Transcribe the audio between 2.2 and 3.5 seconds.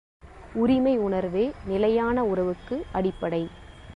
உறவுக்கு அடிப்படை.